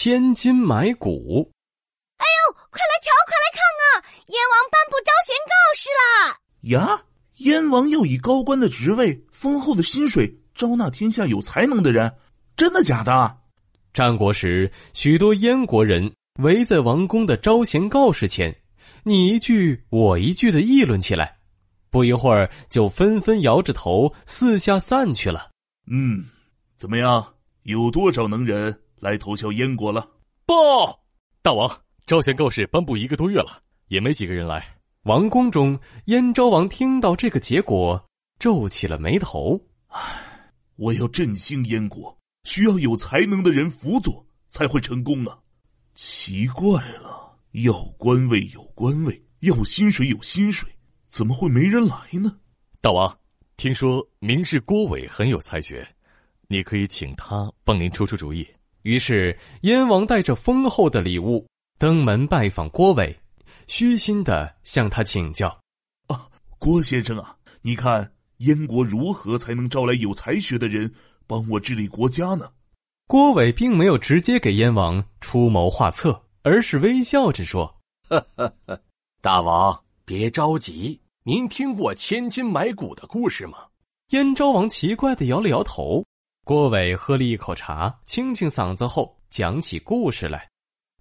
[0.00, 1.50] 千金买骨。
[2.18, 4.06] 哎呦，快来瞧，快来看啊！
[4.28, 6.38] 燕王颁布招贤告示啦！
[6.70, 7.02] 呀，
[7.38, 12.14] 燕王要以高官的职位、丰厚的薪水招纳天下有才能的人，
[12.56, 13.38] 真的假的？
[13.92, 18.56] 战国时，许多燕国人围在王宫的招贤告示前，
[19.02, 21.38] 你一句我一句的议论起来。
[21.90, 25.50] 不一会儿，就纷纷摇着头四下散去了。
[25.90, 26.24] 嗯，
[26.78, 27.34] 怎么样？
[27.64, 30.08] 有多少能人来投效燕国了？
[30.46, 31.00] 报，
[31.42, 31.70] 大王，
[32.06, 34.76] 招贤告示颁布一个多月了，也没几个人来。
[35.02, 38.02] 王宫中，燕昭王听到这个结果，
[38.38, 39.60] 皱起了眉头。
[39.88, 45.38] 唉，我要振兴燕国，需要有才能的人辅佐，才会成功啊！
[45.94, 50.68] 奇怪了，要官位有官位，要薪水有薪水。
[51.08, 52.38] 怎么会没人来呢？
[52.80, 53.18] 大王，
[53.56, 55.88] 听说名士郭伟很有才学，
[56.48, 58.46] 你可以请他帮您出出主意。
[58.88, 61.46] 于是燕王带着丰厚的礼物
[61.78, 63.14] 登门拜访郭伟，
[63.66, 65.48] 虚心的向他请教
[66.08, 66.26] ：“啊，
[66.58, 70.90] 郭先生啊，你看燕国如何才能招来有才学的人
[71.26, 72.48] 帮我治理国家呢？”
[73.06, 77.66] 郭伟并没有直接给燕王出谋划策，而是微笑着说
[78.08, 78.80] ：“呵呵呵，
[79.20, 83.58] 大王。”别着急，您听过千金买骨的故事吗？
[84.12, 86.02] 燕昭王奇怪的摇了摇头。
[86.48, 90.48] 郭伟喝了一口茶，清清嗓子后讲起故事来。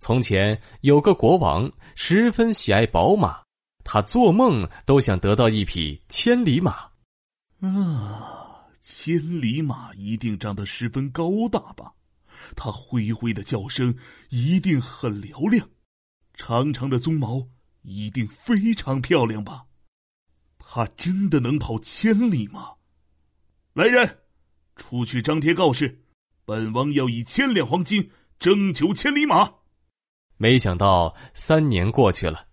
[0.01, 3.41] 从前有个国王，十分喜爱宝马，
[3.85, 6.89] 他做梦都想得到一匹千里马。
[7.61, 11.93] 啊，千里马一定长得十分高大吧？
[12.53, 13.95] 它灰灰的叫声
[14.27, 15.65] 一定很嘹亮，
[16.33, 17.47] 长长的鬃毛。
[17.83, 19.63] 一定非常漂亮吧？
[20.59, 22.73] 他真的能跑千里吗？
[23.71, 24.19] 来人，
[24.77, 25.99] 出去张贴告示，
[26.45, 29.51] 本王要以千两黄金征求千里马。
[30.37, 32.45] 没想到三年过去了，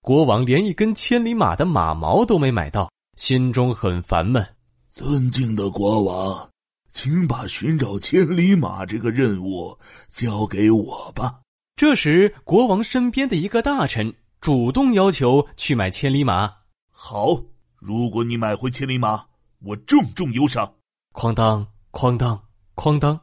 [0.00, 4.46] 国王连一根千里马的马毛都没买到，心中很烦闷。
[4.90, 6.50] 尊敬的国王，
[6.92, 9.76] 请把寻找千里马这个任务
[10.08, 11.40] 交给我吧。
[11.74, 14.14] 这时，国王身边的一个大臣。
[14.40, 16.50] 主动要求去买千里马，
[16.90, 17.38] 好，
[17.76, 19.22] 如果你买回千里马，
[19.58, 20.76] 我重重有赏。
[21.12, 22.40] 哐当，哐当，
[22.76, 23.18] 哐当，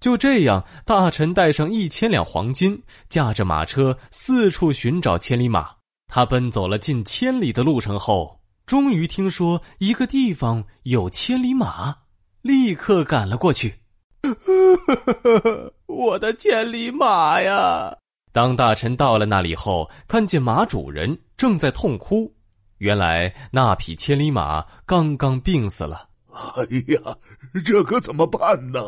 [0.00, 5.70] 就这样，大臣带上一千两黄金，驾着马车四处寻找千里马。
[6.10, 11.94] 他奔走了近千里的路程后，终于听说一个地方有千里马，
[12.40, 13.74] 立刻赶了过去。
[15.86, 17.94] 我的千里马呀！
[18.32, 22.34] 当大臣到了那里后，看见马主人正在痛哭，
[22.78, 26.07] 原来那匹千里马刚刚病死了。
[26.54, 26.62] 哎
[26.94, 27.16] 呀，
[27.64, 28.80] 这可怎么办呢？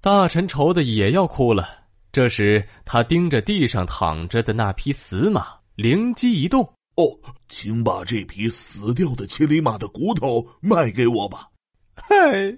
[0.00, 1.68] 大臣愁的也要哭了。
[2.12, 6.62] 这时，他盯着地上躺着的那匹死马，灵机一动
[6.96, 7.04] ：“哦，
[7.48, 11.48] 请把这匹死掉的千里马的骨头卖给我吧。
[11.94, 12.56] ”“嗨，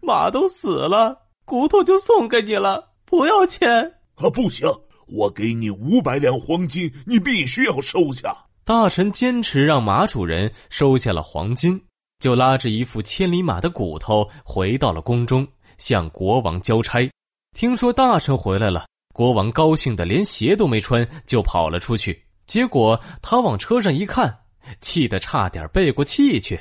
[0.00, 3.92] 马都死了，骨头就送给你了，不要钱。
[4.16, 4.68] ”“啊，不行。”
[5.06, 8.34] 我给你五百两黄金，你必须要收下。
[8.64, 11.78] 大臣坚持让马主人收下了黄金，
[12.18, 15.46] 就拉着一副千里马的骨头回到了宫中，
[15.78, 17.10] 向国王交差。
[17.56, 22.24] 听说大臣回来了，国王高兴的连鞋都没穿就跑了出去。
[22.46, 24.36] 结果他往车上一看，
[24.80, 26.60] 气得差点背过气去。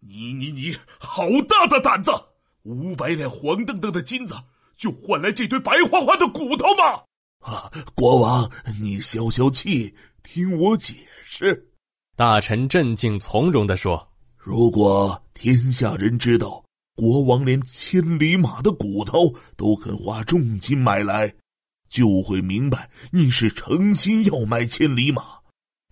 [0.00, 2.12] 你你你，好大的胆子！
[2.62, 4.34] 五百两黄澄澄的金子，
[4.76, 7.02] 就换来这堆白花花的骨头吗？
[7.40, 11.68] 啊，国王，你消消气，听我解释。
[12.16, 14.07] 大臣镇静从容的说
[14.38, 21.34] ：“如果天下人知道国王连千里马的骨头都肯花重金买来，
[21.88, 25.22] 就会明白你是诚心要买千里马，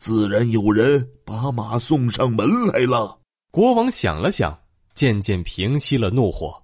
[0.01, 3.19] 自然有人把马送上门来了。”
[3.51, 4.59] 国王想了想，
[4.95, 6.55] 渐渐平息了怒火。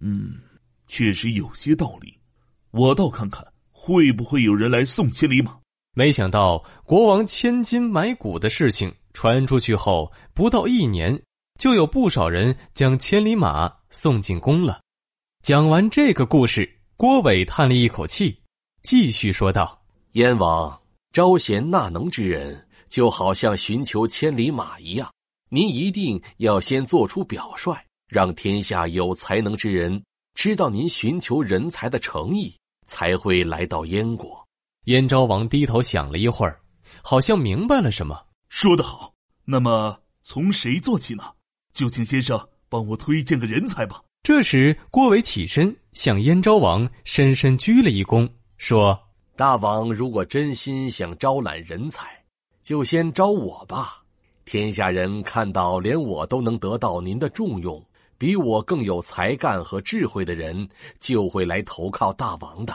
[0.00, 0.34] 嗯，
[0.86, 2.18] 确实有些道理，
[2.70, 3.46] 我倒看看。
[3.70, 5.58] 会不会有人来送千里马？
[5.94, 11.20] 没想到国王千金买骨的事情传出去后，不到一年，
[11.62, 14.80] 就有不少人将千里马送进宫了。
[15.44, 18.36] 讲完这个故事，郭伟叹了一口气，
[18.82, 19.80] 继续说道
[20.14, 20.82] ：“燕王
[21.12, 25.08] 招贤纳能之人，就好像寻求千里马一样，
[25.50, 27.76] 您一定要先做出表率，
[28.08, 30.02] 让天下有才能之人
[30.34, 32.52] 知道您寻求人才的诚意。”
[32.88, 34.44] 才会来到燕国。
[34.86, 36.60] 燕昭王低头想了一会儿，
[37.04, 38.20] 好像明白了什么。
[38.48, 39.14] 说得好，
[39.44, 41.22] 那么从谁做起呢？
[41.72, 42.38] 就请先生
[42.68, 44.02] 帮我推荐个人才吧。
[44.22, 48.98] 这时，郭伟起身向燕昭王深深鞠了一躬，说
[49.34, 52.06] ：“大王如果真心想招揽人才，
[52.62, 54.02] 就先招我吧。
[54.44, 57.84] 天下人看到连我都能得到您的重用，
[58.16, 60.68] 比我更有才干和智慧的人，
[61.00, 62.72] 就会来投靠大王的。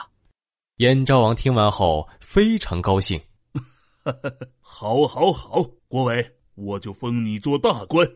[0.76, 3.18] 燕昭王听完后非常高兴，
[4.60, 8.06] 好，好，好，郭伟，我就封你做大官。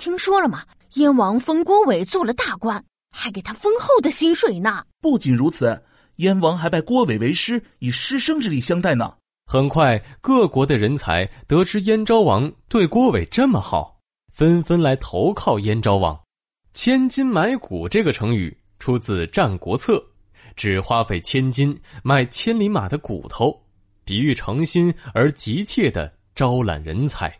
[0.00, 0.64] 听说了吗？
[0.94, 4.82] 燕王封郭伟做了大官，还给他丰厚的薪水呢。
[4.98, 5.80] 不仅如此，
[6.16, 9.12] 燕王还拜郭伟为师，以师生之礼相待呢。
[9.44, 14.00] 很快，各国的人才得知燕昭王对郭伟这么好，
[14.32, 16.18] 纷纷来投靠燕昭王。
[16.72, 19.94] 千金买骨这个成语出自《战国策》，
[20.56, 23.54] 指花费千金买千里马的骨头，
[24.04, 27.39] 比喻诚心而急切的招揽人才。